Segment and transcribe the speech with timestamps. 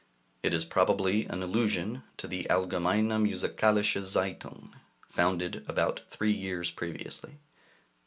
[0.41, 4.73] It is probably an allusion to the Allgemeine Musikalische Zeitung,
[5.11, 7.37] founded about three years previously.